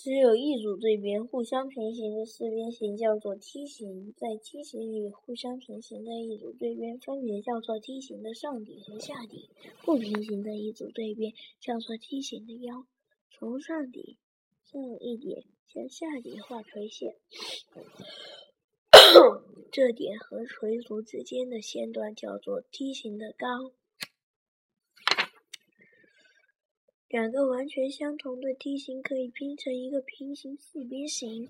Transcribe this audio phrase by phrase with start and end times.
[0.00, 4.14] 只有一组对边互相平行的四边形叫做梯形。
[4.16, 9.50] 在梯形里，互相平行的一组对边分别叫做梯形的上底和下底；
[9.84, 12.86] 不平行的一组对边叫做梯形的腰。
[13.28, 14.18] 从上底
[14.62, 17.16] 上一点向下底画垂线，
[19.72, 23.72] 这点和垂足之间的线段叫做梯形的高。
[27.08, 31.48] 两个完全相同的梯形可以拼成一个平行四边形。